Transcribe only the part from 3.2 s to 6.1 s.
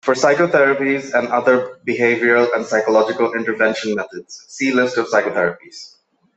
intervention methods, see list of psychotherapies.